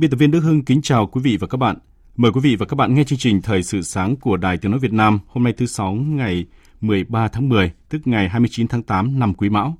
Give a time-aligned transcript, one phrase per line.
[0.00, 1.76] Biên tập viên Đức Hưng kính chào quý vị và các bạn.
[2.16, 4.70] Mời quý vị và các bạn nghe chương trình Thời sự sáng của Đài Tiếng
[4.70, 6.46] Nói Việt Nam hôm nay thứ Sáu ngày
[6.80, 9.76] 13 tháng 10, tức ngày 29 tháng 8 năm Quý Mão.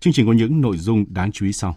[0.00, 1.76] Chương trình có những nội dung đáng chú ý sau.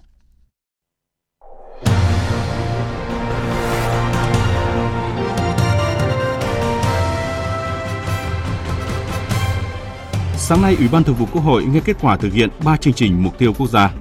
[10.37, 12.93] Sáng nay, Ủy ban Thường vụ Quốc hội nghe kết quả thực hiện 3 chương
[12.93, 13.93] trình mục tiêu quốc gia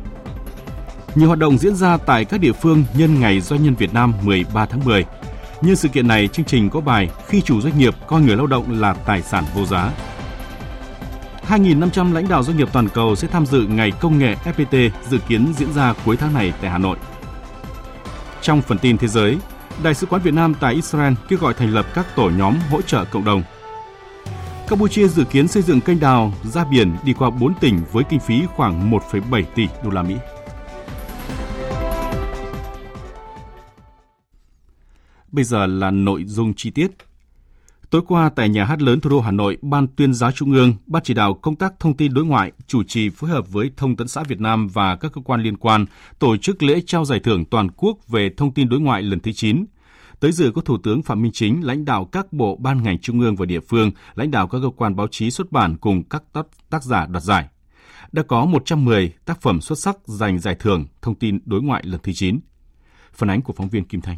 [1.15, 4.15] nhiều hoạt động diễn ra tại các địa phương nhân ngày Doanh nhân Việt Nam
[4.23, 5.05] 13 tháng 10.
[5.63, 8.47] Nhân sự kiện này, chương trình có bài Khi chủ doanh nghiệp coi người lao
[8.47, 9.91] động là tài sản vô giá.
[11.49, 15.19] 2.500 lãnh đạo doanh nghiệp toàn cầu sẽ tham dự Ngày Công nghệ FPT dự
[15.29, 16.97] kiến diễn ra cuối tháng này tại Hà Nội.
[18.43, 19.39] Trong phần tin thế giới,
[19.83, 22.83] Đại sứ quán Việt Nam tại Israel kêu gọi thành lập các tổ nhóm hỗ
[22.83, 23.43] trợ cộng đồng.
[24.69, 28.21] Campuchia dự kiến xây dựng kênh đào ra biển đi qua 4 tỉnh với kinh
[28.21, 30.15] phí khoảng 1,7 tỷ đô la Mỹ.
[35.35, 36.91] Bây giờ là nội dung chi tiết.
[37.91, 40.75] Tối qua tại nhà hát lớn thủ đô Hà Nội, Ban tuyên giáo Trung ương,
[40.87, 43.97] Ban chỉ đạo công tác thông tin đối ngoại chủ trì phối hợp với Thông
[43.97, 45.87] tấn xã Việt Nam và các cơ quan liên quan
[46.19, 49.33] tổ chức lễ trao giải thưởng toàn quốc về thông tin đối ngoại lần thứ
[49.33, 49.65] 9.
[50.21, 53.21] Tới dự có Thủ tướng Phạm Minh Chính, lãnh đạo các bộ ban ngành trung
[53.21, 56.23] ương và địa phương, lãnh đạo các cơ quan báo chí xuất bản cùng các
[56.33, 57.49] tác, tác giả đoạt giải.
[58.13, 62.01] Đã có 110 tác phẩm xuất sắc giành giải thưởng thông tin đối ngoại lần
[62.03, 62.41] thứ 9.
[63.13, 64.17] Phản ánh của phóng viên Kim Thanh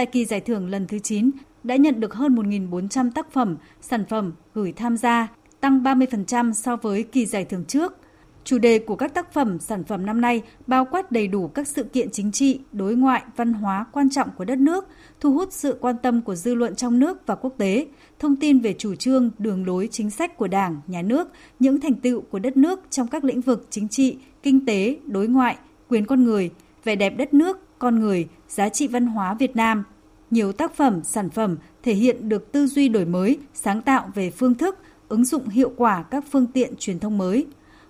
[0.00, 1.30] tại kỳ giải thưởng lần thứ 9
[1.64, 5.28] đã nhận được hơn 1.400 tác phẩm, sản phẩm gửi tham gia,
[5.60, 7.96] tăng 30% so với kỳ giải thưởng trước.
[8.44, 11.68] Chủ đề của các tác phẩm, sản phẩm năm nay bao quát đầy đủ các
[11.68, 14.88] sự kiện chính trị, đối ngoại, văn hóa quan trọng của đất nước,
[15.20, 17.86] thu hút sự quan tâm của dư luận trong nước và quốc tế,
[18.18, 21.28] thông tin về chủ trương, đường lối chính sách của Đảng, Nhà nước,
[21.58, 25.28] những thành tựu của đất nước trong các lĩnh vực chính trị, kinh tế, đối
[25.28, 25.56] ngoại,
[25.88, 26.50] quyền con người,
[26.84, 29.84] vẻ đẹp đất nước, con người, giá trị văn hóa Việt Nam.
[30.30, 34.30] Nhiều tác phẩm, sản phẩm thể hiện được tư duy đổi mới, sáng tạo về
[34.30, 34.78] phương thức,
[35.08, 37.46] ứng dụng hiệu quả các phương tiện truyền thông mới.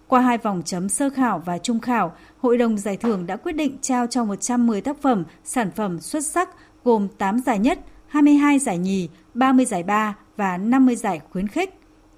[0.09, 3.53] Qua hai vòng chấm sơ khảo và trung khảo, Hội đồng Giải thưởng đã quyết
[3.53, 6.49] định trao cho 110 tác phẩm, sản phẩm xuất sắc
[6.85, 11.75] gồm 8 giải nhất, 22 giải nhì, 30 giải ba và 50 giải khuyến khích.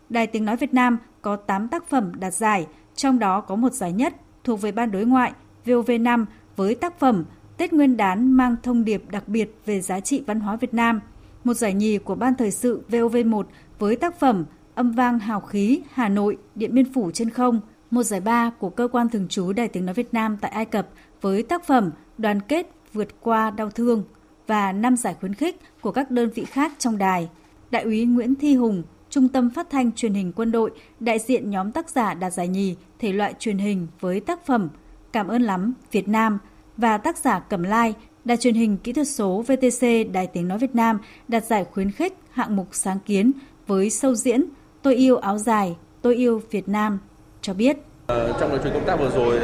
[0.09, 3.73] Đài Tiếng Nói Việt Nam có 8 tác phẩm đạt giải, trong đó có một
[3.73, 4.15] giải nhất
[4.45, 5.33] thuộc về Ban Đối ngoại
[5.65, 6.25] VOV5
[6.57, 7.25] với tác phẩm
[7.63, 11.01] Tết Nguyên đán mang thông điệp đặc biệt về giá trị văn hóa Việt Nam.
[11.45, 13.43] Một giải nhì của Ban Thời sự VOV1
[13.79, 17.61] với tác phẩm Âm vang hào khí Hà Nội, Điện Biên Phủ trên không.
[17.91, 20.65] Một giải ba của Cơ quan Thường trú Đài Tiếng Nói Việt Nam tại Ai
[20.65, 20.89] Cập
[21.21, 24.05] với tác phẩm Đoàn kết vượt qua đau thương
[24.47, 27.29] và năm giải khuyến khích của các đơn vị khác trong đài.
[27.71, 31.51] Đại úy Nguyễn Thi Hùng, Trung tâm Phát thanh Truyền hình Quân đội, đại diện
[31.51, 34.69] nhóm tác giả đạt giải nhì thể loại truyền hình với tác phẩm
[35.13, 36.39] Cảm ơn lắm Việt Nam
[36.77, 37.95] và tác giả Cẩm Lai,
[38.25, 41.91] Đài truyền hình kỹ thuật số VTC Đài Tiếng Nói Việt Nam đạt giải khuyến
[41.91, 43.33] khích hạng mục sáng kiến
[43.67, 44.45] với sâu diễn
[44.83, 46.99] Tôi yêu áo dài, tôi yêu Việt Nam
[47.41, 47.77] cho biết.
[48.07, 49.41] Ờ, trong chuyến công tác vừa rồi,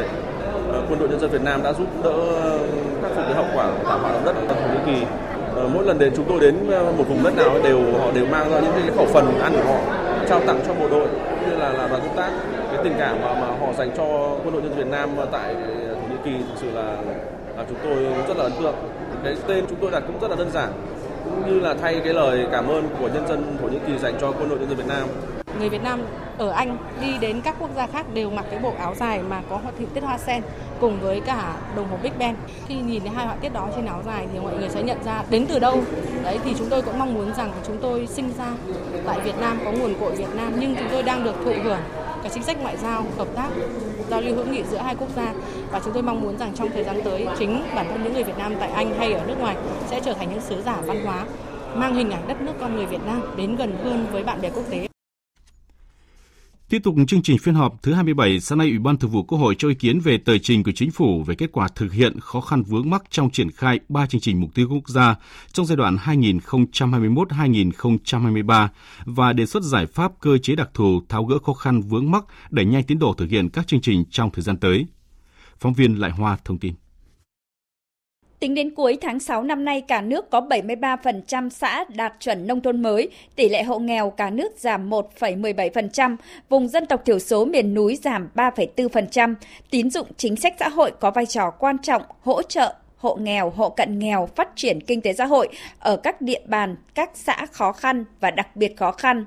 [0.73, 2.59] ờ, Quân đội Nhân dân Việt Nam đã giúp đỡ ờ,
[3.03, 5.07] khắc phục cái hậu quả thảm họa động đất ở Thổ Nhĩ Kỳ.
[5.55, 8.27] Ờ, mỗi lần đến chúng tôi đến ờ, một vùng đất nào đều họ đều
[8.27, 9.81] mang ra những cái khẩu phần ăn của họ
[10.29, 11.09] trao tặng cho bộ đội
[11.47, 12.31] như là là đoàn công tác
[12.73, 15.55] cái tình cảm mà, mà họ dành cho quân đội nhân dân Việt Nam tại
[16.29, 16.97] Thổ Kỳ thực sự là
[17.57, 17.97] là chúng tôi
[18.29, 18.75] rất là ấn tượng.
[19.25, 20.73] Cái tên chúng tôi đặt cũng rất là đơn giản,
[21.25, 24.15] cũng như là thay cái lời cảm ơn của nhân dân Thổ Nhĩ Kỳ dành
[24.21, 25.09] cho quân đội nhân dân Việt Nam.
[25.59, 26.03] Người Việt Nam
[26.39, 29.43] ở Anh đi đến các quốc gia khác đều mặc cái bộ áo dài mà
[29.51, 30.43] có họa tiết hoa sen
[30.81, 32.35] cùng với cả đồng hồ Big Ben.
[32.67, 35.05] Khi nhìn thấy hai họa tiết đó trên áo dài thì mọi người sẽ nhận
[35.05, 35.83] ra đến từ đâu.
[36.23, 38.53] Đấy thì chúng tôi cũng mong muốn rằng chúng tôi sinh ra
[39.07, 41.81] tại Việt Nam có nguồn cội Việt Nam nhưng chúng tôi đang được thụ hưởng
[42.23, 43.49] cái chính sách ngoại giao hợp tác,
[44.11, 45.35] giao lưu hữu nghị giữa hai quốc gia
[45.71, 48.25] và chúng tôi mong muốn rằng trong thời gian tới, chính bản thân những người
[48.25, 49.57] Việt Nam tại Anh hay ở nước ngoài
[49.87, 51.25] sẽ trở thành những sứ giả văn hóa,
[51.75, 54.51] mang hình ảnh đất nước con người Việt Nam đến gần hơn với bạn bè
[54.51, 54.88] quốc tế.
[56.69, 59.39] Tiếp tục chương trình phiên họp thứ 27, sáng nay Ủy ban Thường vụ Quốc
[59.39, 62.21] hội cho ý kiến về tờ trình của Chính phủ về kết quả thực hiện
[62.21, 65.17] khó khăn vướng mắc trong triển khai 3 chương trình mục tiêu quốc gia
[65.53, 68.69] trong giai đoạn 2021-2023
[69.05, 72.25] và đề xuất giải pháp cơ chế đặc thù tháo gỡ khó khăn vướng mắc
[72.51, 74.87] đẩy nhanh tiến độ thực hiện các chương trình trong thời gian tới.
[75.61, 76.75] Phóng viên Lại Hoa thông tin.
[78.41, 82.61] Tính đến cuối tháng 6 năm nay, cả nước có 73% xã đạt chuẩn nông
[82.61, 86.17] thôn mới, tỷ lệ hộ nghèo cả nước giảm 1,17%,
[86.49, 89.35] vùng dân tộc thiểu số miền núi giảm 3,4%,
[89.71, 93.51] tín dụng chính sách xã hội có vai trò quan trọng hỗ trợ hộ nghèo,
[93.51, 95.49] hộ cận nghèo phát triển kinh tế xã hội
[95.79, 99.25] ở các địa bàn, các xã khó khăn và đặc biệt khó khăn.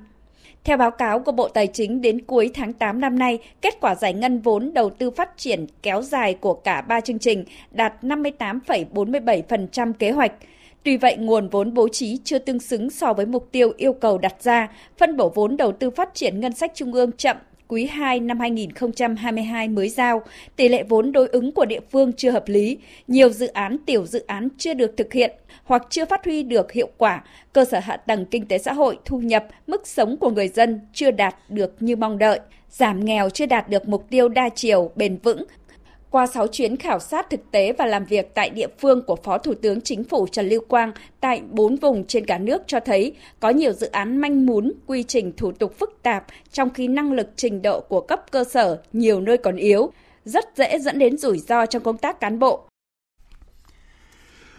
[0.63, 3.95] Theo báo cáo của Bộ Tài chính đến cuối tháng 8 năm nay, kết quả
[3.95, 7.93] giải ngân vốn đầu tư phát triển kéo dài của cả ba chương trình đạt
[8.01, 10.31] 58,47% kế hoạch.
[10.83, 14.17] Tuy vậy, nguồn vốn bố trí chưa tương xứng so với mục tiêu yêu cầu
[14.17, 14.67] đặt ra,
[14.97, 17.37] phân bổ vốn đầu tư phát triển ngân sách trung ương chậm
[17.71, 20.21] quý 2 năm 2022 mới giao,
[20.55, 22.77] tỷ lệ vốn đối ứng của địa phương chưa hợp lý,
[23.07, 25.31] nhiều dự án tiểu dự án chưa được thực hiện
[25.63, 27.23] hoặc chưa phát huy được hiệu quả,
[27.53, 30.79] cơ sở hạ tầng kinh tế xã hội, thu nhập, mức sống của người dân
[30.93, 32.39] chưa đạt được như mong đợi,
[32.69, 35.43] giảm nghèo chưa đạt được mục tiêu đa chiều, bền vững,
[36.11, 39.37] qua 6 chuyến khảo sát thực tế và làm việc tại địa phương của Phó
[39.37, 43.13] Thủ tướng Chính phủ Trần Lưu Quang tại 4 vùng trên cả nước cho thấy
[43.39, 47.11] có nhiều dự án manh mún, quy trình thủ tục phức tạp trong khi năng
[47.11, 49.91] lực trình độ của cấp cơ sở nhiều nơi còn yếu,
[50.25, 52.67] rất dễ dẫn đến rủi ro trong công tác cán bộ.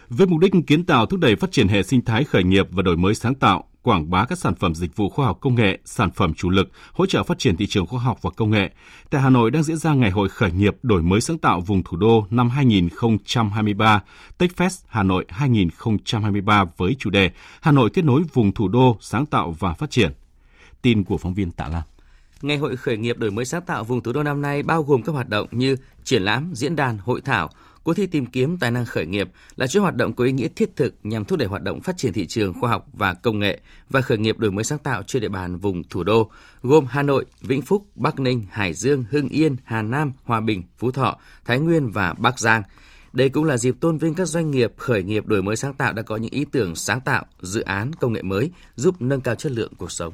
[0.09, 2.81] Với mục đích kiến tạo thúc đẩy phát triển hệ sinh thái khởi nghiệp và
[2.81, 5.79] đổi mới sáng tạo, quảng bá các sản phẩm dịch vụ khoa học công nghệ,
[5.85, 8.69] sản phẩm chủ lực, hỗ trợ phát triển thị trường khoa học và công nghệ.
[9.09, 11.83] Tại Hà Nội đang diễn ra Ngày hội khởi nghiệp đổi mới sáng tạo vùng
[11.83, 14.03] thủ đô năm 2023,
[14.39, 17.31] TechFest Hà Nội 2023 với chủ đề
[17.61, 20.11] Hà Nội kết nối vùng thủ đô sáng tạo và phát triển.
[20.81, 21.83] Tin của phóng viên Tạ Lam.
[22.41, 25.03] Ngày hội khởi nghiệp đổi mới sáng tạo vùng thủ đô năm nay bao gồm
[25.03, 27.49] các hoạt động như triển lãm, diễn đàn, hội thảo,
[27.83, 30.47] Cuộc thi tìm kiếm tài năng khởi nghiệp là chuỗi hoạt động có ý nghĩa
[30.47, 33.39] thiết thực nhằm thúc đẩy hoạt động phát triển thị trường khoa học và công
[33.39, 33.59] nghệ
[33.89, 36.31] và khởi nghiệp đổi mới sáng tạo trên địa bàn vùng thủ đô,
[36.61, 40.63] gồm Hà Nội, Vĩnh Phúc, Bắc Ninh, Hải Dương, Hưng Yên, Hà Nam, Hòa Bình,
[40.77, 42.63] Phú Thọ, Thái Nguyên và Bắc Giang.
[43.13, 45.93] Đây cũng là dịp tôn vinh các doanh nghiệp khởi nghiệp đổi mới sáng tạo
[45.93, 49.35] đã có những ý tưởng sáng tạo, dự án công nghệ mới giúp nâng cao
[49.35, 50.13] chất lượng cuộc sống.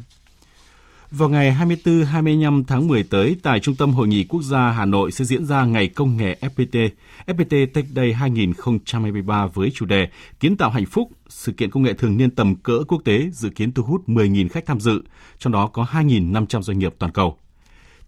[1.11, 5.11] Vào ngày 24-25 tháng 10 tới, tại Trung tâm Hội nghị Quốc gia Hà Nội
[5.11, 6.89] sẽ diễn ra Ngày Công nghệ FPT,
[7.27, 10.09] FPT Tech Day 2023 với chủ đề
[10.39, 13.49] Kiến tạo hạnh phúc, sự kiện công nghệ thường niên tầm cỡ quốc tế dự
[13.49, 15.01] kiến thu hút 10.000 khách tham dự,
[15.37, 17.37] trong đó có 2.500 doanh nghiệp toàn cầu.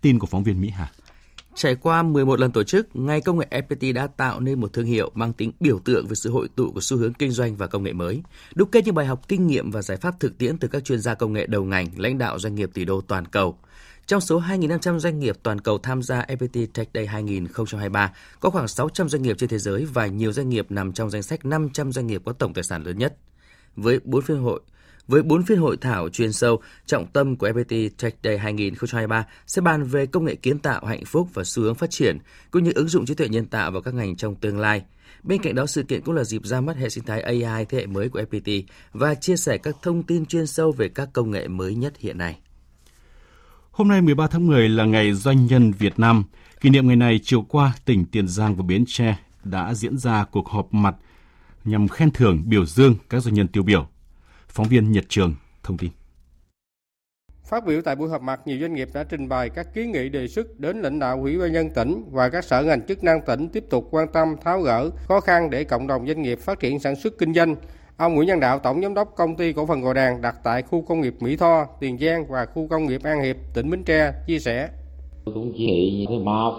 [0.02, 0.92] Tin của phóng viên Mỹ Hà.
[1.56, 4.86] Trải qua 11 lần tổ chức, Ngày Công nghệ FPT đã tạo nên một thương
[4.86, 7.68] hiệu mang tính biểu tượng về sự hội tụ của xu hướng kinh doanh và
[7.68, 8.22] công nghệ mới,
[8.56, 11.00] đúc kết những bài học kinh nghiệm và giải pháp thực tiễn từ các chuyên
[11.00, 13.58] gia công nghệ đầu ngành, lãnh đạo doanh nghiệp tỷ đô toàn cầu.
[14.06, 18.68] Trong số 2.500 doanh nghiệp toàn cầu tham gia FPT Tech Day 2023, có khoảng
[18.68, 21.92] 600 doanh nghiệp trên thế giới và nhiều doanh nghiệp nằm trong danh sách 500
[21.92, 23.18] doanh nghiệp có tổng tài sản lớn nhất.
[23.76, 24.62] Với 4 phiên hội,
[25.08, 29.62] với 4 phiên hội thảo chuyên sâu, trọng tâm của FPT Tech Day 2023 sẽ
[29.62, 32.18] bàn về công nghệ kiến tạo hạnh phúc và xu hướng phát triển,
[32.52, 34.84] cũng như ứng dụng trí tuệ nhân tạo vào các ngành trong tương lai.
[35.24, 37.78] Bên cạnh đó, sự kiện cũng là dịp ra mắt hệ sinh thái AI thế
[37.78, 38.64] hệ mới của FPT
[38.94, 42.18] và chia sẻ các thông tin chuyên sâu về các công nghệ mới nhất hiện
[42.18, 42.38] nay.
[43.72, 46.24] Hôm nay 13 tháng 10 là ngày Doanh nhân Việt Nam.
[46.62, 50.26] Kỷ niệm ngày này, chiều qua, tỉnh Tiền Giang và Bến Tre đã diễn ra
[50.32, 50.96] cuộc họp mặt
[51.66, 53.88] nhằm khen thưởng biểu dương các doanh nhân tiêu biểu.
[54.54, 55.92] Phóng viên Nhật Trường thông tin.
[57.50, 60.10] Phát biểu tại buổi họp mặt, nhiều doanh nghiệp đã trình bày các kiến nghị
[60.10, 63.22] đề xuất đến lãnh đạo Ủy ban nhân tỉnh và các sở ngành chức năng
[63.26, 66.60] tỉnh tiếp tục quan tâm tháo gỡ khó khăn để cộng đồng doanh nghiệp phát
[66.60, 67.56] triển sản xuất kinh doanh.
[67.98, 70.62] Ông Nguyễn Văn Đạo, tổng giám đốc công ty cổ phần Gò Đàn đặt tại
[70.62, 73.84] khu công nghiệp Mỹ Tho, Tiền Giang và khu công nghiệp An Hiệp, tỉnh Bến
[73.84, 74.70] Tre chia sẻ.
[75.26, 76.54] Tôi cũng chỉ một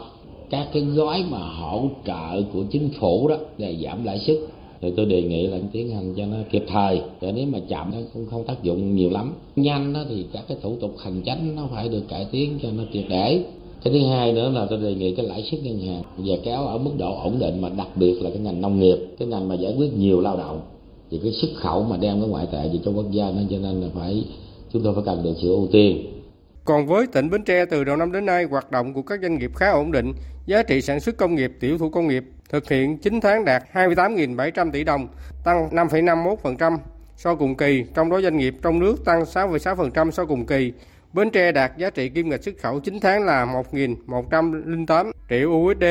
[0.50, 4.36] các cái gói mà hỗ trợ của chính phủ đó để giảm lãi suất
[4.82, 7.02] thì tôi đề nghị là tiến hành cho nó kịp thời.
[7.20, 9.34] Để nếu mà chậm nó cũng không tác dụng nhiều lắm.
[9.56, 12.68] Nhanh đó thì các cái thủ tục hành chính nó phải được cải tiến cho
[12.76, 13.44] nó triệt để.
[13.84, 16.66] Cái thứ hai nữa là tôi đề nghị cái lãi suất ngân hàng và kéo
[16.66, 19.48] ở mức độ ổn định mà đặc biệt là cái ngành nông nghiệp cái ngành
[19.48, 20.60] mà giải quyết nhiều lao động.
[21.10, 23.58] Thì cái xuất khẩu mà đem cái ngoại tệ về cho quốc gia nên cho
[23.58, 24.24] nên là phải
[24.72, 26.06] chúng tôi phải cần được sự ưu tiên.
[26.64, 29.38] Còn với tỉnh Bến Tre từ đầu năm đến nay, hoạt động của các doanh
[29.38, 30.12] nghiệp khá ổn định,
[30.46, 33.62] giá trị sản xuất công nghiệp, tiểu thủ công nghiệp thực hiện 9 tháng đạt
[33.72, 35.08] 28.700 tỷ đồng,
[35.44, 36.78] tăng 5,51%
[37.16, 40.72] so cùng kỳ, trong đó doanh nghiệp trong nước tăng 6,6% so cùng kỳ.
[41.12, 45.84] Bến Tre đạt giá trị kim ngạch xuất khẩu 9 tháng là 1.108 triệu USD.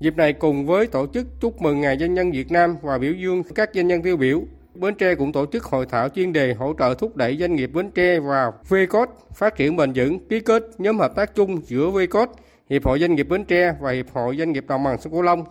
[0.00, 3.12] Dịp này cùng với tổ chức chúc mừng Ngày Doanh nhân Việt Nam và biểu
[3.12, 4.42] dương các doanh nhân tiêu biểu,
[4.74, 7.70] Bến Tre cũng tổ chức hội thảo chuyên đề hỗ trợ thúc đẩy doanh nghiệp
[7.74, 11.90] Bến Tre vào VCOT phát triển bền vững, ký kết nhóm hợp tác chung giữa
[11.90, 12.30] VCOT,
[12.70, 15.22] Hiệp hội Doanh nghiệp Bến Tre và Hiệp hội Doanh nghiệp Đồng bằng sông Cửu
[15.22, 15.44] Long.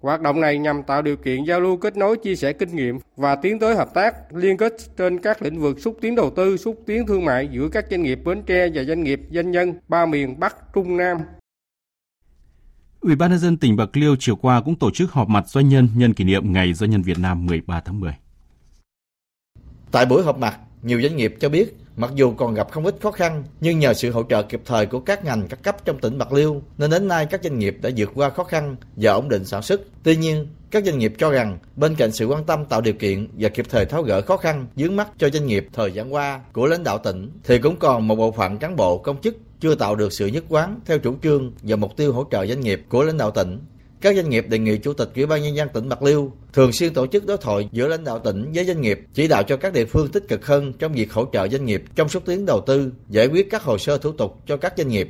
[0.00, 2.98] Hoạt động này nhằm tạo điều kiện giao lưu kết nối chia sẻ kinh nghiệm
[3.16, 6.56] và tiến tới hợp tác liên kết trên các lĩnh vực xúc tiến đầu tư,
[6.56, 9.74] xúc tiến thương mại giữa các doanh nghiệp Bến Tre và doanh nghiệp doanh nhân
[9.88, 11.18] ba miền Bắc, Trung, Nam.
[13.00, 15.68] Ủy ban nhân dân tỉnh Bạc Liêu chiều qua cũng tổ chức họp mặt doanh
[15.68, 18.12] nhân nhân kỷ niệm Ngày Doanh nhân Việt Nam 13 tháng 10.
[19.90, 22.96] Tại buổi họp mặt, nhiều doanh nghiệp cho biết mặc dù còn gặp không ít
[23.00, 25.98] khó khăn nhưng nhờ sự hỗ trợ kịp thời của các ngành các cấp trong
[25.98, 29.12] tỉnh Bạc Liêu nên đến nay các doanh nghiệp đã vượt qua khó khăn và
[29.12, 29.80] ổn định sản xuất.
[30.02, 33.28] Tuy nhiên, các doanh nghiệp cho rằng bên cạnh sự quan tâm tạo điều kiện
[33.38, 36.40] và kịp thời tháo gỡ khó khăn vướng mắt cho doanh nghiệp thời gian qua
[36.52, 39.74] của lãnh đạo tỉnh thì cũng còn một bộ phận cán bộ công chức chưa
[39.74, 42.82] tạo được sự nhất quán theo chủ trương và mục tiêu hỗ trợ doanh nghiệp
[42.88, 43.58] của lãnh đạo tỉnh
[44.02, 46.72] các doanh nghiệp đề nghị Chủ tịch Ủy ban Nhân dân tỉnh Bạc Liêu thường
[46.72, 49.56] xuyên tổ chức đối thoại giữa lãnh đạo tỉnh với doanh nghiệp, chỉ đạo cho
[49.56, 52.46] các địa phương tích cực hơn trong việc hỗ trợ doanh nghiệp trong xúc tiến
[52.46, 55.08] đầu tư, giải quyết các hồ sơ thủ tục cho các doanh nghiệp.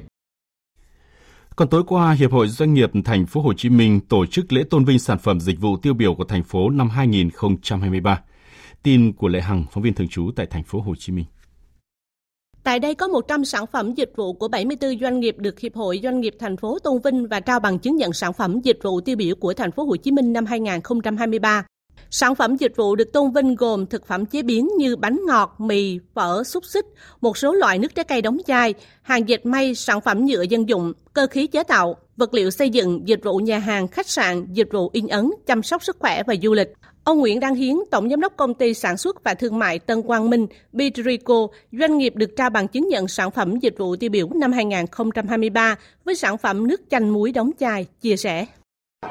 [1.56, 4.62] Còn tối qua, Hiệp hội Doanh nghiệp Thành phố Hồ Chí Minh tổ chức lễ
[4.70, 8.20] tôn vinh sản phẩm dịch vụ tiêu biểu của thành phố năm 2023.
[8.82, 11.24] Tin của Lệ Hằng, phóng viên thường trú tại Thành phố Hồ Chí Minh.
[12.64, 16.00] Tại đây có 100 sản phẩm dịch vụ của 74 doanh nghiệp được Hiệp hội
[16.02, 19.00] Doanh nghiệp thành phố tôn vinh và trao bằng chứng nhận sản phẩm dịch vụ
[19.00, 21.64] tiêu biểu của thành phố Hồ Chí Minh năm 2023.
[22.10, 25.54] Sản phẩm dịch vụ được tôn vinh gồm thực phẩm chế biến như bánh ngọt,
[25.58, 26.84] mì, phở, xúc xích,
[27.20, 30.68] một số loại nước trái cây đóng chai, hàng dệt may, sản phẩm nhựa dân
[30.68, 34.46] dụng, cơ khí chế tạo, vật liệu xây dựng, dịch vụ nhà hàng, khách sạn,
[34.52, 36.68] dịch vụ in ấn, chăm sóc sức khỏe và du lịch.
[37.04, 40.02] Ông Nguyễn Đăng Hiến, Tổng Giám đốc Công ty Sản xuất và Thương mại Tân
[40.02, 44.10] Quang Minh, Bitrico, doanh nghiệp được trao bằng chứng nhận sản phẩm dịch vụ tiêu
[44.10, 48.46] biểu năm 2023 với sản phẩm nước chanh muối đóng chai, chia sẻ.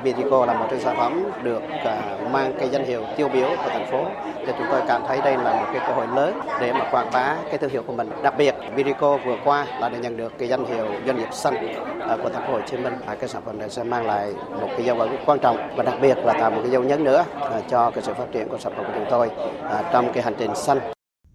[0.03, 3.69] Vitico là một trong sản phẩm được à, mang cái danh hiệu tiêu biểu của
[3.69, 4.05] thành phố
[4.47, 7.09] cho chúng tôi cảm thấy đây là một cái cơ hội lớn để mà quảng
[7.13, 8.09] bá cái thương hiệu của mình.
[8.23, 11.67] Đặc biệt Vitico vừa qua là đã nhận được cái danh hiệu doanh nghiệp xanh
[11.99, 12.93] à, của thành phố Hồ Chí Minh.
[13.05, 15.83] À, cái sản phẩm này sẽ mang lại một cái dấu ấn quan trọng và
[15.83, 17.25] đặc biệt là tạo một cái dấu nhấn nữa
[17.69, 19.29] cho cái sự phát triển của sản phẩm của chúng tôi
[19.91, 20.79] trong cái hành trình xanh.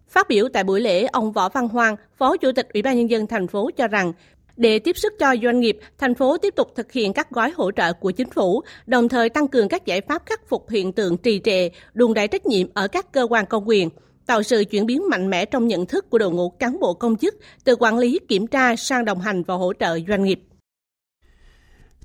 [0.08, 3.10] Phát biểu tại buổi lễ, ông Võ Văn hoàng Phó Chủ tịch Ủy ban nhân
[3.10, 4.12] dân thành phố cho rằng
[4.56, 7.70] để tiếp sức cho doanh nghiệp, thành phố tiếp tục thực hiện các gói hỗ
[7.70, 11.16] trợ của chính phủ, đồng thời tăng cường các giải pháp khắc phục hiện tượng
[11.16, 13.88] trì trệ, đùn đẩy trách nhiệm ở các cơ quan công quyền,
[14.26, 17.16] tạo sự chuyển biến mạnh mẽ trong nhận thức của đội ngũ cán bộ công
[17.16, 17.34] chức
[17.64, 20.40] từ quản lý, kiểm tra sang đồng hành và hỗ trợ doanh nghiệp.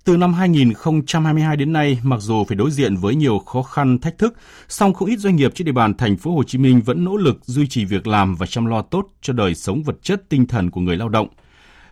[0.03, 4.17] Từ năm 2022 đến nay, mặc dù phải đối diện với nhiều khó khăn, thách
[4.17, 4.33] thức,
[4.67, 7.17] song không ít doanh nghiệp trên địa bàn thành phố Hồ Chí Minh vẫn nỗ
[7.17, 10.45] lực duy trì việc làm và chăm lo tốt cho đời sống vật chất tinh
[10.45, 11.27] thần của người lao động–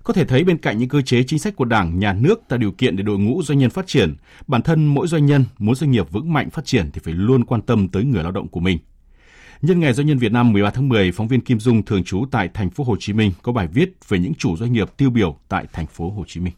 [0.09, 2.59] có thể thấy bên cạnh những cơ chế chính sách của Đảng, Nhà nước tạo
[2.59, 4.15] điều kiện để đội ngũ doanh nhân phát triển,
[4.47, 7.45] bản thân mỗi doanh nhân muốn doanh nghiệp vững mạnh phát triển thì phải luôn
[7.45, 8.77] quan tâm tới người lao động của mình.
[9.61, 12.25] Nhân ngày Doanh nhân Việt Nam 13 tháng 10, phóng viên Kim Dung thường trú
[12.31, 15.09] tại thành phố Hồ Chí Minh có bài viết về những chủ doanh nghiệp tiêu
[15.09, 16.53] biểu tại thành phố Hồ Chí Minh.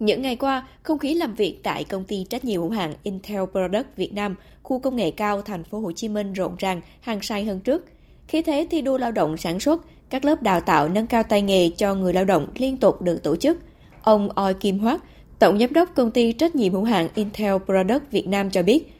[0.00, 3.42] Những ngày qua, không khí làm việc tại công ty trách nhiệm hữu hạn Intel
[3.52, 7.22] Product Việt Nam, khu công nghệ cao thành phố Hồ Chí Minh rộn ràng, hàng
[7.22, 7.84] say hơn trước.
[8.28, 11.42] Khí thế thi đua lao động sản xuất, các lớp đào tạo nâng cao tay
[11.42, 13.58] nghề cho người lao động liên tục được tổ chức.
[14.02, 15.02] Ông Oi Kim Hoắc,
[15.38, 18.92] Tổng Giám đốc Công ty Trách nhiệm hữu hạn Intel Product Việt Nam cho biết,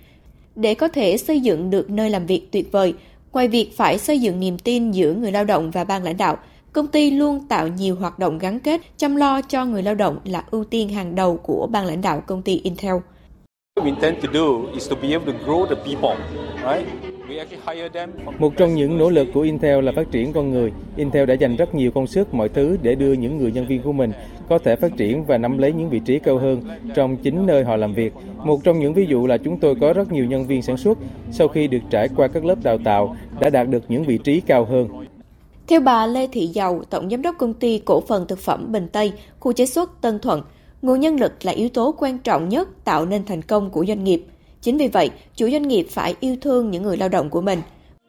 [0.56, 2.94] để có thể xây dựng được nơi làm việc tuyệt vời,
[3.32, 6.36] ngoài việc phải xây dựng niềm tin giữa người lao động và ban lãnh đạo,
[6.72, 10.18] công ty luôn tạo nhiều hoạt động gắn kết, chăm lo cho người lao động
[10.24, 12.94] là ưu tiên hàng đầu của ban lãnh đạo công ty Intel.
[13.80, 16.16] We intend to do is to be able to grow the people,
[16.56, 17.11] right?
[18.38, 20.72] Một trong những nỗ lực của Intel là phát triển con người.
[20.96, 23.82] Intel đã dành rất nhiều công sức mọi thứ để đưa những người nhân viên
[23.82, 24.12] của mình
[24.48, 26.62] có thể phát triển và nắm lấy những vị trí cao hơn
[26.94, 28.12] trong chính nơi họ làm việc.
[28.36, 30.98] Một trong những ví dụ là chúng tôi có rất nhiều nhân viên sản xuất
[31.30, 34.40] sau khi được trải qua các lớp đào tạo đã đạt được những vị trí
[34.40, 34.88] cao hơn.
[35.66, 38.88] Theo bà Lê Thị Dầu, Tổng Giám đốc Công ty Cổ phần Thực phẩm Bình
[38.92, 40.42] Tây, khu chế xuất Tân Thuận,
[40.82, 44.04] nguồn nhân lực là yếu tố quan trọng nhất tạo nên thành công của doanh
[44.04, 44.24] nghiệp.
[44.62, 47.62] Chính vì vậy, chủ doanh nghiệp phải yêu thương những người lao động của mình.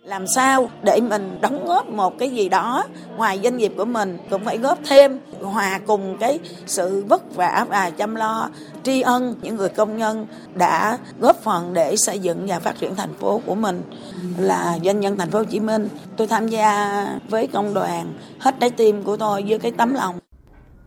[0.04, 2.84] Làm sao để mình đóng góp một cái gì đó
[3.18, 7.66] ngoài doanh nghiệp của mình cũng phải góp thêm hòa cùng cái sự vất vả
[7.70, 8.50] và chăm lo
[8.84, 12.96] tri ân những người công nhân đã góp phần để xây dựng và phát triển
[12.96, 13.82] thành phố của mình
[14.38, 15.88] là doanh nhân thành phố Hồ Chí Minh.
[16.18, 20.16] Tôi tham gia với công đoàn hết trái tim của tôi với cái tấm lòng.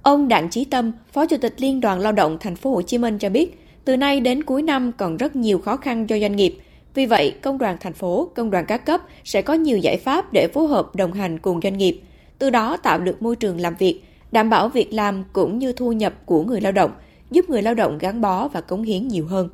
[0.02, 2.98] Ông Đặng Chí Tâm, Phó Chủ tịch Liên đoàn Lao động thành phố Hồ Chí
[2.98, 6.36] Minh cho biết, từ nay đến cuối năm còn rất nhiều khó khăn cho doanh
[6.36, 6.58] nghiệp.
[6.94, 10.32] Vì vậy, công đoàn thành phố, công đoàn các cấp sẽ có nhiều giải pháp
[10.32, 12.00] để phối hợp đồng hành cùng doanh nghiệp,
[12.38, 14.00] từ đó tạo được môi trường làm việc,
[14.32, 16.90] đảm bảo việc làm cũng như thu nhập của người lao động,
[17.30, 19.48] giúp người lao động gắn bó và cống hiến nhiều hơn.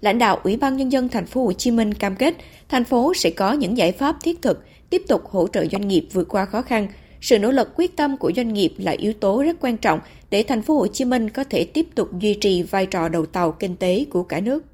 [0.00, 2.34] lãnh đạo Ủy ban nhân dân thành phố Hồ Chí Minh cam kết
[2.68, 6.08] thành phố sẽ có những giải pháp thiết thực tiếp tục hỗ trợ doanh nghiệp
[6.12, 6.88] vượt qua khó khăn.
[7.26, 10.44] Sự nỗ lực quyết tâm của doanh nghiệp là yếu tố rất quan trọng để
[10.48, 13.52] thành phố Hồ Chí Minh có thể tiếp tục duy trì vai trò đầu tàu
[13.52, 14.64] kinh tế của cả nước.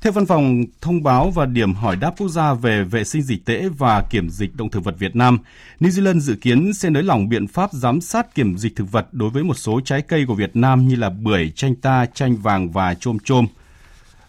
[0.00, 3.44] Theo Văn phòng Thông báo và Điểm hỏi đáp quốc gia về vệ sinh dịch
[3.44, 5.38] tễ và kiểm dịch động thực vật Việt Nam,
[5.80, 9.06] New Zealand dự kiến sẽ nới lỏng biện pháp giám sát kiểm dịch thực vật
[9.12, 12.36] đối với một số trái cây của Việt Nam như là bưởi, chanh ta, chanh
[12.36, 13.46] vàng và chôm chôm.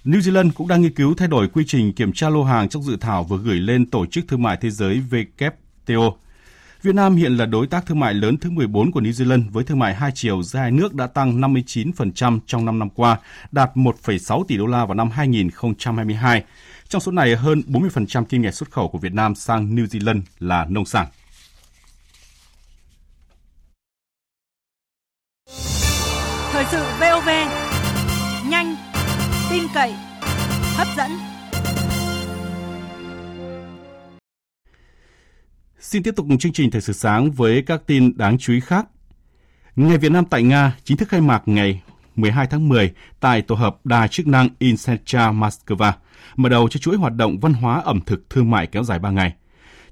[0.05, 2.83] New Zealand cũng đang nghiên cứu thay đổi quy trình kiểm tra lô hàng trong
[2.83, 6.11] dự thảo vừa gửi lên Tổ chức Thương mại Thế giới WTO.
[6.81, 9.63] Việt Nam hiện là đối tác thương mại lớn thứ 14 của New Zealand với
[9.63, 13.17] thương mại hai chiều giữa hai nước đã tăng 59% trong 5 năm qua,
[13.51, 16.43] đạt 1,6 tỷ đô la vào năm 2022.
[16.87, 20.21] Trong số này, hơn 40% kim ngạch xuất khẩu của Việt Nam sang New Zealand
[20.39, 21.07] là nông sản.
[26.51, 27.29] Thời sự VOV,
[29.53, 29.93] tin cậy,
[30.75, 31.11] hấp dẫn.
[35.79, 38.87] Xin tiếp tục chương trình Thời sự sáng với các tin đáng chú ý khác.
[39.75, 41.81] Ngày Việt Nam tại Nga chính thức khai mạc ngày
[42.15, 45.91] 12 tháng 10 tại tổ hợp đa chức năng Insencha Moscow,
[46.35, 49.09] mở đầu cho chuỗi hoạt động văn hóa ẩm thực thương mại kéo dài 3
[49.09, 49.33] ngày.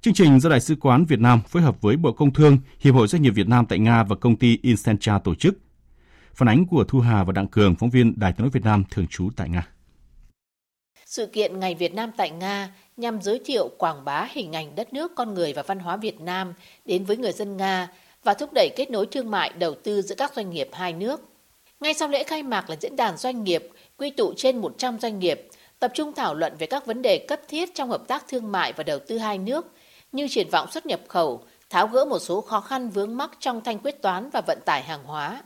[0.02, 2.96] Chương trình do Đại sứ quán Việt Nam phối hợp với Bộ Công Thương, Hiệp
[2.96, 5.58] hội Doanh nghiệp Việt Nam tại Nga và công ty Insencha tổ chức.
[6.36, 8.84] Phản ánh của Thu Hà và Đặng Cường, phóng viên Đài tiếng nói Việt Nam
[8.92, 9.68] thường trú tại Nga.
[11.06, 14.94] Sự kiện Ngày Việt Nam tại Nga nhằm giới thiệu quảng bá hình ảnh đất
[14.94, 16.54] nước, con người và văn hóa Việt Nam
[16.86, 17.90] đến với người dân Nga
[18.24, 21.22] và thúc đẩy kết nối thương mại đầu tư giữa các doanh nghiệp hai nước.
[21.80, 25.20] Ngay sau lễ khai mạc là diễn đàn doanh nghiệp, quy tụ trên 100 doanh
[25.20, 25.48] nghiệp,
[25.80, 28.74] tập trung thảo luận về các vấn đề cấp thiết trong hợp tác thương mại
[28.74, 29.66] và đầu tư hai nước,
[30.12, 33.62] như triển vọng xuất nhập khẩu, tháo gỡ một số khó khăn vướng mắc trong
[33.64, 35.42] thanh quyết toán và vận tải hàng hóa.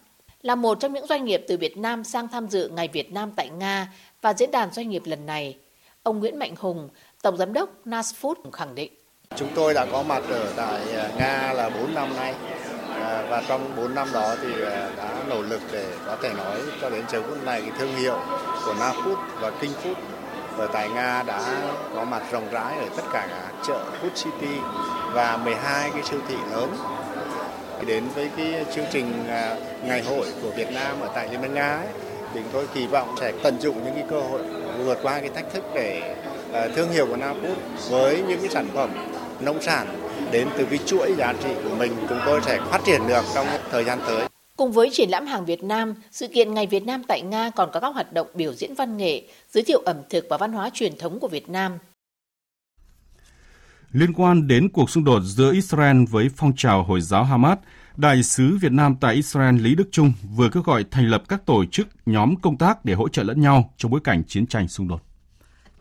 [0.46, 3.32] Là một trong những doanh nghiệp từ Việt Nam sang tham dự Ngày Việt Nam
[3.36, 5.58] tại Nga và diễn đàn doanh nghiệp lần này,
[6.04, 6.90] ông Nguyễn Mạnh Hùng,
[7.22, 8.94] Tổng Giám đốc Nasfood khẳng định.
[9.36, 12.34] Chúng tôi đã có mặt ở tại ờ, Nga là 4 năm nay
[13.00, 16.62] ờ, và trong 4 năm đó thì ờ, đã nỗ lực để có thể nói
[16.82, 18.20] cho đến giờ phút này cái thương hiệu
[18.66, 19.96] của Nafood và King Food
[20.58, 24.56] ở tại Nga đã có mặt rộng rãi ở tất cả các chợ Food City
[25.14, 26.70] và 12 cái siêu thị lớn.
[27.88, 31.54] Đến với cái chương trình à, ngày hội của Việt Nam ở tại Liên bang
[31.54, 31.88] Nga ấy,
[32.34, 34.42] thì chúng tôi kỳ vọng sẽ tận dụng những cái cơ hội
[34.86, 36.16] vượt qua cái thách thức để
[36.54, 37.58] à, thương hiệu của Naput
[37.90, 38.90] với những cái sản phẩm
[39.40, 39.88] nông sản
[40.32, 43.48] đến từ cái chuỗi giá trị của mình chúng tôi sẽ phát triển được trong
[43.72, 44.24] thời gian tới.
[44.58, 47.70] Cùng với triển lãm hàng Việt Nam, sự kiện Ngày Việt Nam tại Nga còn
[47.74, 50.70] có các hoạt động biểu diễn văn nghệ, giới thiệu ẩm thực và văn hóa
[50.74, 51.78] truyền thống của Việt Nam.
[53.96, 57.58] Liên quan đến cuộc xung đột giữa Israel với phong trào Hồi giáo Hamas,
[57.98, 61.46] Đại sứ Việt Nam tại Israel Lý Đức Trung vừa kêu gọi thành lập các
[61.46, 64.68] tổ chức, nhóm công tác để hỗ trợ lẫn nhau trong bối cảnh chiến tranh
[64.68, 65.02] xung đột.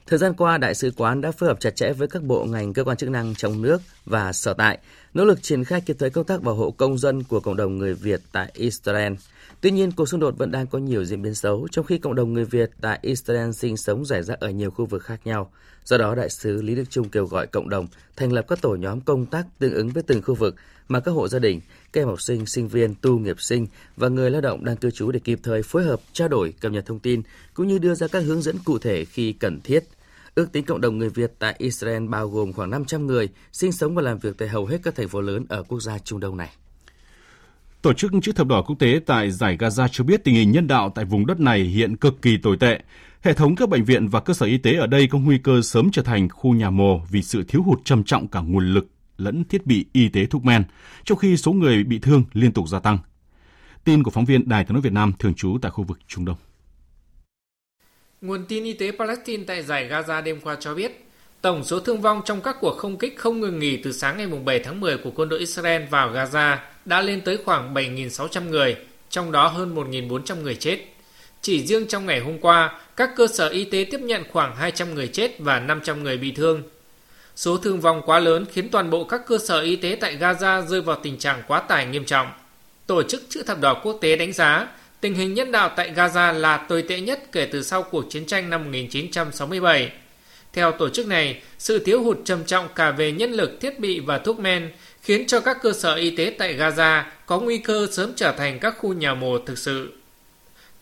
[0.06, 2.72] Thời gian qua, Đại sứ quán đã phối hợp chặt chẽ với các bộ ngành
[2.72, 4.78] cơ quan chức năng trong nước và sở tại,
[5.14, 7.78] nỗ lực triển khai kịp thời công tác bảo hộ công dân của cộng đồng
[7.78, 9.12] người Việt tại Israel.
[9.60, 12.14] Tuy nhiên, cuộc xung đột vẫn đang có nhiều diễn biến xấu, trong khi cộng
[12.14, 15.50] đồng người Việt tại Israel sinh sống rải rác ở nhiều khu vực khác nhau.
[15.84, 18.74] Do đó, Đại sứ Lý Đức Trung kêu gọi cộng đồng thành lập các tổ
[18.74, 20.56] nhóm công tác tương ứng với từng khu vực
[20.88, 21.60] mà các hộ gia đình,
[21.92, 23.66] các em học sinh, sinh viên, tu nghiệp sinh
[23.96, 26.72] và người lao động đang cư trú để kịp thời phối hợp, trao đổi, cập
[26.72, 27.22] nhật thông tin,
[27.54, 29.84] cũng như đưa ra các hướng dẫn cụ thể khi cần thiết.
[30.34, 33.94] Ước tính cộng đồng người Việt tại Israel bao gồm khoảng 500 người sinh sống
[33.94, 36.36] và làm việc tại hầu hết các thành phố lớn ở quốc gia Trung Đông
[36.36, 36.50] này.
[37.82, 40.66] Tổ chức Chữ thập đỏ quốc tế tại giải Gaza cho biết tình hình nhân
[40.66, 42.80] đạo tại vùng đất này hiện cực kỳ tồi tệ.
[43.24, 45.62] Hệ thống các bệnh viện và cơ sở y tế ở đây có nguy cơ
[45.62, 48.86] sớm trở thành khu nhà mồ vì sự thiếu hụt trầm trọng cả nguồn lực
[49.16, 50.64] lẫn thiết bị y tế thuốc men,
[51.04, 52.98] trong khi số người bị thương liên tục gia tăng.
[53.84, 56.24] Tin của phóng viên Đài tiếng nói Việt Nam thường trú tại khu vực Trung
[56.24, 56.36] Đông.
[58.20, 61.06] Nguồn tin y tế Palestine tại giải Gaza đêm qua cho biết,
[61.40, 64.26] tổng số thương vong trong các cuộc không kích không ngừng nghỉ từ sáng ngày
[64.44, 68.76] 7 tháng 10 của quân đội Israel vào Gaza đã lên tới khoảng 7.600 người,
[69.08, 70.93] trong đó hơn 1.400 người chết.
[71.44, 74.94] Chỉ riêng trong ngày hôm qua, các cơ sở y tế tiếp nhận khoảng 200
[74.94, 76.62] người chết và 500 người bị thương.
[77.36, 80.66] Số thương vong quá lớn khiến toàn bộ các cơ sở y tế tại Gaza
[80.66, 82.26] rơi vào tình trạng quá tải nghiêm trọng.
[82.86, 84.68] Tổ chức Chữ thập đỏ quốc tế đánh giá
[85.00, 88.26] tình hình nhân đạo tại Gaza là tồi tệ nhất kể từ sau cuộc chiến
[88.26, 89.92] tranh năm 1967.
[90.52, 94.00] Theo tổ chức này, sự thiếu hụt trầm trọng cả về nhân lực, thiết bị
[94.00, 97.86] và thuốc men khiến cho các cơ sở y tế tại Gaza có nguy cơ
[97.92, 99.92] sớm trở thành các khu nhà mồ thực sự.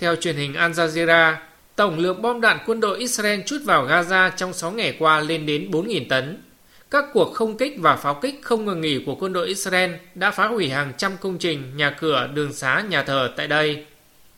[0.03, 1.35] Theo truyền hình Al Jazeera,
[1.77, 5.47] tổng lượng bom đạn quân đội Israel chút vào Gaza trong 6 ngày qua lên
[5.47, 6.43] đến 4.000 tấn.
[6.91, 10.31] Các cuộc không kích và pháo kích không ngừng nghỉ của quân đội Israel đã
[10.31, 13.85] phá hủy hàng trăm công trình, nhà cửa, đường xá, nhà thờ tại đây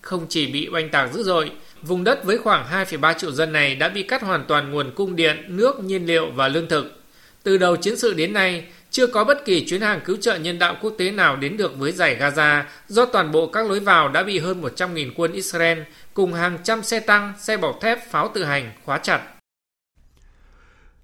[0.00, 1.50] không chỉ bị oanh tạc dữ dội
[1.82, 5.16] vùng đất với khoảng 2,3 triệu dân này đã bị cắt hoàn toàn nguồn cung
[5.16, 7.02] điện, nước, nhiên liệu và lương thực.
[7.42, 10.58] Từ đầu chiến sự đến nay, chưa có bất kỳ chuyến hàng cứu trợ nhân
[10.58, 14.08] đạo quốc tế nào đến được với giải Gaza do toàn bộ các lối vào
[14.08, 15.78] đã bị hơn 100.000 quân Israel
[16.14, 19.20] cùng hàng trăm xe tăng, xe bọc thép, pháo tự hành khóa chặt.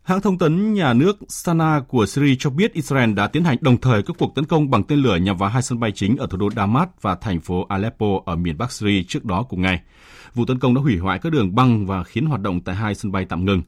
[0.02, 3.76] Hãng thông tấn nhà nước Sana của Syria cho biết Israel đã tiến hành đồng
[3.76, 6.26] thời các cuộc tấn công bằng tên lửa nhằm vào hai sân bay chính ở
[6.30, 9.80] thủ đô Damas và thành phố Aleppo ở miền Bắc Syria trước đó cùng ngày.
[10.34, 12.94] Vụ tấn công đã hủy hoại các đường băng và khiến hoạt động tại hai
[12.94, 13.62] sân bay tạm ngừng.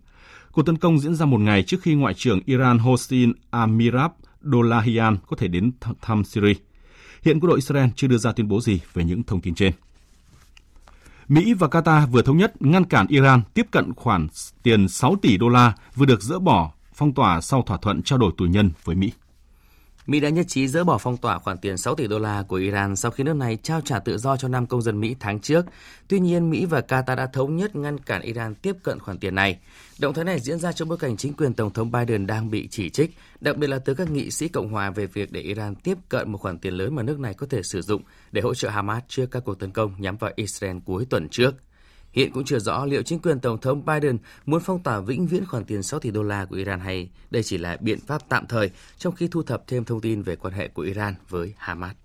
[0.52, 4.10] Cuộc tấn công diễn ra một ngày trước khi Ngoại trưởng Iran Hossein Amirab
[4.42, 6.54] Dolahian có thể đến thăm Syria.
[7.22, 9.72] Hiện quân đội Israel chưa đưa ra tuyên bố gì về những thông tin trên.
[11.28, 14.28] Mỹ và Qatar vừa thống nhất ngăn cản Iran tiếp cận khoản
[14.62, 18.18] tiền 6 tỷ đô la vừa được dỡ bỏ phong tỏa sau thỏa thuận trao
[18.18, 19.12] đổi tù nhân với Mỹ.
[20.06, 22.56] Mỹ đã nhất trí dỡ bỏ phong tỏa khoản tiền 6 tỷ đô la của
[22.56, 25.40] Iran sau khi nước này trao trả tự do cho 5 công dân Mỹ tháng
[25.40, 25.66] trước.
[26.08, 29.34] Tuy nhiên, Mỹ và Qatar đã thống nhất ngăn cản Iran tiếp cận khoản tiền
[29.34, 29.58] này.
[29.98, 32.68] Động thái này diễn ra trong bối cảnh chính quyền Tổng thống Biden đang bị
[32.70, 35.74] chỉ trích, đặc biệt là từ các nghị sĩ Cộng hòa về việc để Iran
[35.74, 38.54] tiếp cận một khoản tiền lớn mà nước này có thể sử dụng để hỗ
[38.54, 41.54] trợ Hamas trước các cuộc tấn công nhắm vào Israel cuối tuần trước.
[42.12, 45.46] Hiện cũng chưa rõ liệu chính quyền Tổng thống Biden muốn phong tỏa vĩnh viễn
[45.46, 48.46] khoản tiền 6 tỷ đô la của Iran hay đây chỉ là biện pháp tạm
[48.46, 51.96] thời trong khi thu thập thêm thông tin về quan hệ của Iran với Hamas.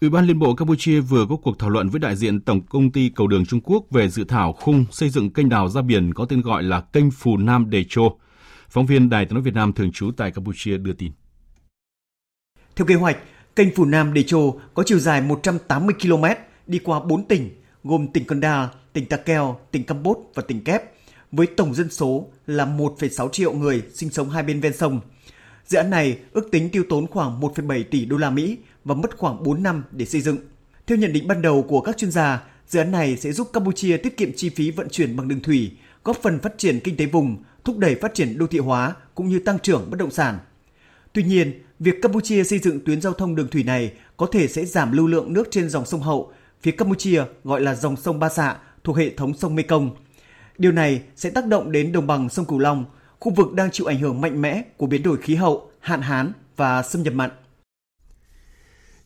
[0.00, 2.92] Ủy ban Liên bộ Campuchia vừa có cuộc thảo luận với đại diện Tổng công
[2.92, 6.14] ty Cầu đường Trung Quốc về dự thảo khung xây dựng kênh đào ra biển
[6.14, 8.18] có tên gọi là kênh Phù Nam Đề Chô.
[8.68, 11.12] Phóng viên Đài tiếng nói Việt Nam thường trú tại Campuchia đưa tin.
[12.76, 13.16] Theo kế hoạch,
[13.56, 16.24] kênh Phù Nam Đề Chô có chiều dài 180 km,
[16.66, 20.82] đi qua 4 tỉnh, gồm tỉnh Konda, tỉnh Takeo, tỉnh Campos và tỉnh Kép,
[21.32, 25.00] với tổng dân số là 1,6 triệu người sinh sống hai bên ven sông.
[25.66, 29.18] Dự án này ước tính tiêu tốn khoảng 1,7 tỷ đô la Mỹ và mất
[29.18, 30.36] khoảng 4 năm để xây dựng.
[30.86, 33.96] Theo nhận định ban đầu của các chuyên gia, dự án này sẽ giúp Campuchia
[33.96, 35.70] tiết kiệm chi phí vận chuyển bằng đường thủy,
[36.04, 39.28] góp phần phát triển kinh tế vùng, thúc đẩy phát triển đô thị hóa cũng
[39.28, 40.38] như tăng trưởng bất động sản.
[41.12, 44.64] Tuy nhiên, việc Campuchia xây dựng tuyến giao thông đường thủy này có thể sẽ
[44.64, 46.32] giảm lưu lượng nước trên dòng sông Hậu,
[46.62, 48.56] phía Campuchia gọi là dòng sông Ba Sạ
[48.88, 49.90] thuộc hệ thống sông Mekong.
[50.58, 52.84] Điều này sẽ tác động đến đồng bằng sông Cửu Long,
[53.18, 56.32] khu vực đang chịu ảnh hưởng mạnh mẽ của biến đổi khí hậu, hạn hán
[56.56, 57.30] và xâm nhập mặn.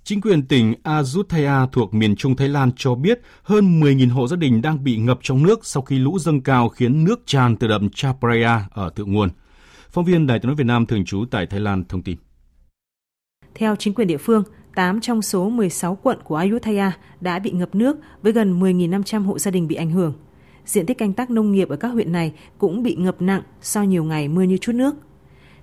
[0.05, 4.37] Chính quyền tỉnh Ayutthaya thuộc miền Trung Thái Lan cho biết hơn 10.000 hộ gia
[4.37, 7.69] đình đang bị ngập trong nước sau khi lũ dâng cao khiến nước tràn từ
[7.69, 9.29] đập Chapraya ở thượng nguồn.
[9.91, 12.17] Phóng viên Đài tiếng nói Việt Nam thường trú tại Thái Lan thông tin.
[13.55, 14.43] Theo chính quyền địa phương,
[14.75, 19.39] 8 trong số 16 quận của Ayutthaya đã bị ngập nước với gần 10.500 hộ
[19.39, 20.13] gia đình bị ảnh hưởng.
[20.67, 23.85] Diện tích canh tác nông nghiệp ở các huyện này cũng bị ngập nặng sau
[23.85, 24.95] nhiều ngày mưa như chút nước.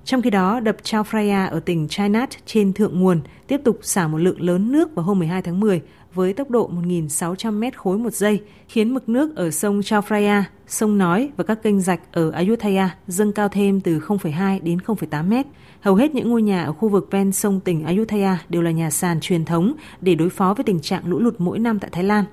[0.06, 4.08] Trong khi đó, đập Chao Phraya ở tỉnh Chainat trên thượng nguồn tiếp tục xả
[4.08, 5.82] một lượng lớn nước vào hôm 12 tháng 10
[6.13, 10.43] với tốc độ 1.600 mét khối một giây, khiến mực nước ở sông Chao Phraya,
[10.67, 15.28] sông Nói và các kênh rạch ở Ayutthaya dâng cao thêm từ 0,2 đến 0,8
[15.28, 15.45] mét.
[15.82, 18.89] Hầu hết những ngôi nhà ở khu vực ven sông tỉnh Ayutthaya đều là nhà
[18.89, 22.04] sàn truyền thống để đối phó với tình trạng lũ lụt mỗi năm tại Thái
[22.04, 22.26] Lan.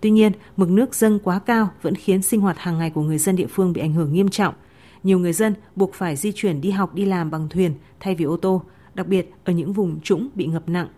[0.00, 3.18] Tuy nhiên, mực nước dâng quá cao vẫn khiến sinh hoạt hàng ngày của người
[3.18, 4.54] dân địa phương bị ảnh hưởng nghiêm trọng.
[5.02, 8.24] Nhiều người dân buộc phải di chuyển đi học đi làm bằng thuyền thay vì
[8.24, 8.62] ô tô,
[8.94, 10.88] đặc biệt ở những vùng trũng bị ngập nặng.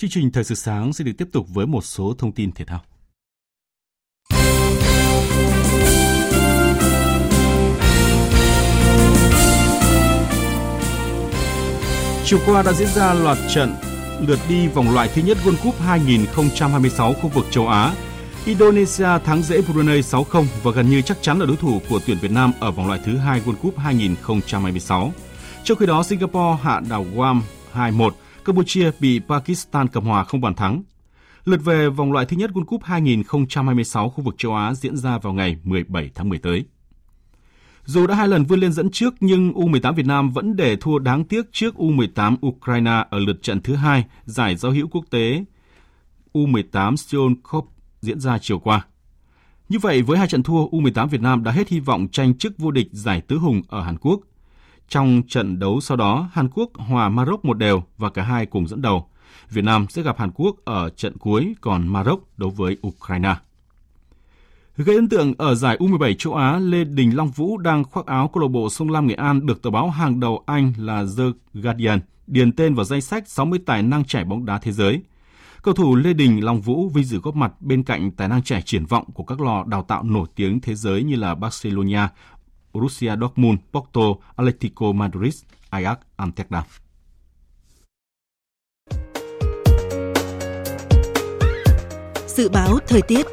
[0.00, 2.64] Chương trình Thời sự sáng sẽ được tiếp tục với một số thông tin thể
[2.64, 2.80] thao.
[12.24, 13.74] Chiều qua đã diễn ra loạt trận
[14.26, 17.94] lượt đi vòng loại thứ nhất World Cup 2026 khu vực châu Á.
[18.44, 22.18] Indonesia thắng dễ Brunei 6-0 và gần như chắc chắn là đối thủ của tuyển
[22.20, 25.12] Việt Nam ở vòng loại thứ hai World Cup 2026.
[25.64, 27.42] Trong khi đó, Singapore hạ đảo Guam
[27.74, 28.10] 2-1,
[28.44, 30.82] Campuchia bị Pakistan cầm hòa không bàn thắng.
[31.44, 35.18] Lượt về vòng loại thứ nhất World Cup 2026 khu vực châu Á diễn ra
[35.18, 36.64] vào ngày 17 tháng 10 tới.
[37.84, 40.98] Dù đã hai lần vươn lên dẫn trước nhưng U18 Việt Nam vẫn để thua
[40.98, 45.44] đáng tiếc trước U18 Ukraine ở lượt trận thứ hai giải giao hữu quốc tế
[46.32, 47.68] U18 Seoul Cup
[48.00, 48.86] diễn ra chiều qua.
[49.68, 52.58] Như vậy, với hai trận thua, U18 Việt Nam đã hết hy vọng tranh chức
[52.58, 54.20] vô địch giải tứ hùng ở Hàn Quốc.
[54.90, 58.68] Trong trận đấu sau đó, Hàn Quốc hòa Maroc một đều và cả hai cùng
[58.68, 59.06] dẫn đầu.
[59.50, 63.34] Việt Nam sẽ gặp Hàn Quốc ở trận cuối, còn Maroc đấu với Ukraine.
[64.76, 68.30] Gây ấn tượng ở giải U17 châu Á, Lê Đình Long Vũ đang khoác áo
[68.32, 71.24] câu lạc bộ Sông Lam Nghệ An được tờ báo hàng đầu Anh là The
[71.54, 75.02] Guardian điền tên vào danh sách 60 tài năng trẻ bóng đá thế giới.
[75.62, 78.62] Cầu thủ Lê Đình Long Vũ vinh dự góp mặt bên cạnh tài năng trẻ
[78.64, 82.08] triển vọng của các lò đào tạo nổi tiếng thế giới như là Barcelona,
[82.72, 84.02] Borussia Dortmund, Porto,
[84.36, 86.64] Atletico Madrid, Ajax Amsterdam.
[92.26, 93.26] Dự báo thời tiết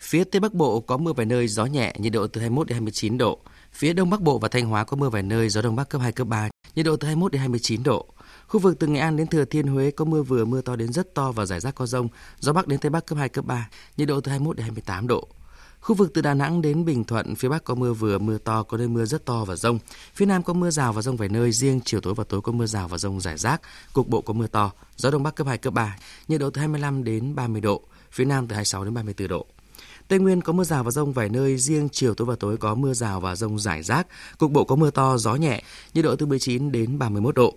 [0.00, 2.74] Phía Tây Bắc Bộ có mưa vài nơi, gió nhẹ, nhiệt độ từ 21 đến
[2.74, 3.38] 29 độ.
[3.72, 6.00] Phía Đông Bắc Bộ và Thanh Hóa có mưa vài nơi, gió Đông Bắc cấp
[6.00, 8.06] 2, cấp 3, nhiệt độ từ 21 đến 29 độ.
[8.48, 10.92] Khu vực từ Nghệ An đến Thừa Thiên Huế có mưa vừa, mưa to đến
[10.92, 12.08] rất to và rải rác có rông,
[12.40, 15.06] gió Bắc đến Tây Bắc cấp 2, cấp 3, nhiệt độ từ 21 đến 28
[15.06, 15.28] độ.
[15.80, 18.62] Khu vực từ Đà Nẵng đến Bình Thuận, phía Bắc có mưa vừa, mưa to,
[18.62, 19.78] có nơi mưa rất to và rông.
[20.14, 22.52] Phía Nam có mưa rào và rông vài nơi, riêng chiều tối và tối có
[22.52, 23.60] mưa rào và rông rải rác,
[23.92, 25.96] cục bộ có mưa to, gió Đông Bắc cấp 2, cấp 3,
[26.28, 27.82] nhiệt độ từ 25 đến 30 độ,
[28.12, 29.46] phía Nam từ 26 đến 34 độ.
[30.08, 32.74] Tây Nguyên có mưa rào và rông vài nơi, riêng chiều tối và tối có
[32.74, 34.06] mưa rào và rông rải rác,
[34.38, 35.62] cục bộ có mưa to, gió nhẹ,
[35.94, 37.54] nhiệt độ từ 19 đến 31 độ.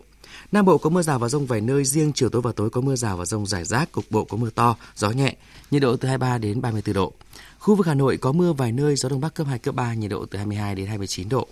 [0.52, 2.82] Nam Bộ có mưa rào và rông vài nơi, riêng chiều tối và tối có
[2.82, 5.36] mưa rào và rông rải rác, cục bộ có mưa to, gió nhẹ,
[5.72, 7.13] nhiệt độ từ 23 đến 34 độ.
[7.60, 9.94] Khu vực Hà Nội có mưa vài nơi, gió đông bắc cấp 2 cấp 3,
[9.94, 11.48] nhiệt độ từ 22 đến 29 độ.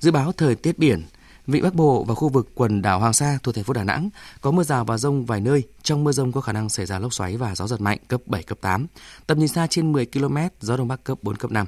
[0.00, 1.02] Dự báo thời tiết biển,
[1.46, 4.10] Vịnh Bắc Bộ và khu vực quần đảo Hoàng Sa thuộc thành phố Đà Nẵng
[4.40, 5.62] có mưa rào và rông vài nơi.
[5.82, 8.20] Trong mưa rông có khả năng xảy ra lốc xoáy và gió giật mạnh cấp
[8.26, 8.86] 7, cấp 8.
[9.26, 11.66] Tầm nhìn xa trên 10 km, gió đông bắc cấp 4, cấp 5.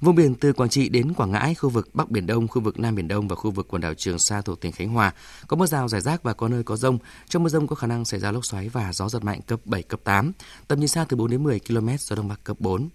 [0.00, 2.80] Vùng biển từ Quảng Trị đến Quảng Ngãi, khu vực Bắc Biển Đông, khu vực
[2.80, 5.12] Nam Biển Đông và khu vực quần đảo Trường Sa thuộc tỉnh Khánh Hòa
[5.46, 6.98] có mưa rào rải rác và có nơi có rông.
[7.28, 9.60] Trong mưa rông có khả năng xảy ra lốc xoáy và gió giật mạnh cấp
[9.64, 10.32] 7, cấp 8.
[10.68, 12.88] Tầm nhìn xa từ 4 đến 10 km, gió đông bắc cấp 4.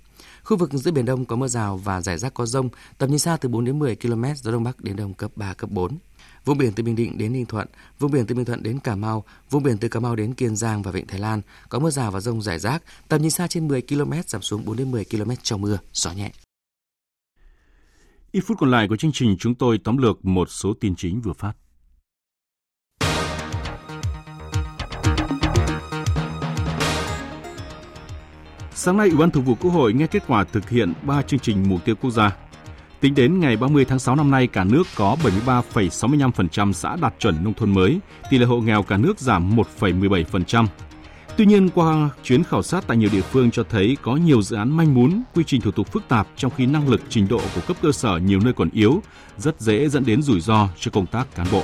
[0.43, 3.19] Khu vực giữa Biển Đông có mưa rào và rải rác có rông, tầm nhìn
[3.19, 5.97] xa từ 4 đến 10 km, gió Đông Bắc đến Đông cấp 3, cấp 4.
[6.45, 7.67] Vùng biển từ Bình Định đến Ninh Thuận,
[7.99, 10.55] vùng biển từ Bình Thuận đến Cà Mau, vùng biển từ Cà Mau đến Kiên
[10.55, 13.47] Giang và Vịnh Thái Lan có mưa rào và rông rải rác, tầm nhìn xa
[13.47, 16.31] trên 10 km, giảm xuống 4 đến 10 km trong mưa, gió nhẹ.
[18.35, 21.21] Ít phút còn lại của chương trình chúng tôi tóm lược một số tin chính
[21.21, 21.53] vừa phát.
[28.73, 31.39] Sáng nay, Ủy ban Thường vụ Quốc hội nghe kết quả thực hiện 3 chương
[31.39, 32.37] trình mục tiêu quốc gia.
[32.99, 37.43] Tính đến ngày 30 tháng 6 năm nay, cả nước có 73,65% xã đạt chuẩn
[37.43, 40.67] nông thôn mới, tỷ lệ hộ nghèo cả nước giảm 1,17%.
[41.37, 44.55] Tuy nhiên, qua chuyến khảo sát tại nhiều địa phương cho thấy có nhiều dự
[44.55, 47.41] án manh mún, quy trình thủ tục phức tạp trong khi năng lực trình độ
[47.55, 49.01] của cấp cơ sở nhiều nơi còn yếu,
[49.37, 51.63] rất dễ dẫn đến rủi ro cho công tác cán bộ.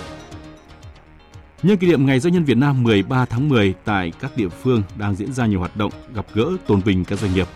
[1.63, 4.83] Nhân kỷ niệm Ngày Doanh nhân Việt Nam 13 tháng 10 tại các địa phương
[4.97, 7.47] đang diễn ra nhiều hoạt động gặp gỡ tôn vinh các doanh nghiệp.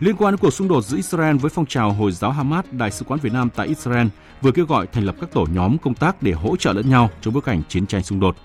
[0.00, 2.90] Liên quan đến cuộc xung đột giữa Israel với phong trào Hồi giáo Hamas, Đại
[2.90, 4.06] sứ quán Việt Nam tại Israel
[4.40, 7.10] vừa kêu gọi thành lập các tổ nhóm công tác để hỗ trợ lẫn nhau
[7.20, 8.36] trong bối cảnh chiến tranh xung đột.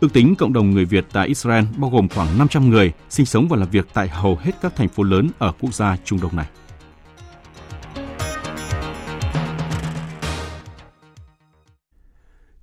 [0.00, 3.48] Ước tính cộng đồng người Việt tại Israel bao gồm khoảng 500 người sinh sống
[3.48, 6.36] và làm việc tại hầu hết các thành phố lớn ở quốc gia Trung Đông
[6.36, 6.46] này.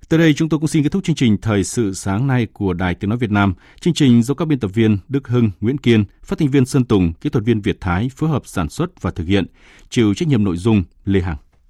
[0.08, 2.72] Tới đây chúng tôi cũng xin kết thúc chương trình Thời sự sáng nay của
[2.72, 3.54] Đài Tiếng Nói Việt Nam.
[3.80, 6.84] Chương trình do các biên tập viên Đức Hưng, Nguyễn Kiên, phát thanh viên Sơn
[6.84, 9.46] Tùng, kỹ thuật viên Việt Thái phối hợp sản xuất và thực hiện.
[9.88, 11.36] Chịu trách nhiệm nội dung Lê Hằng.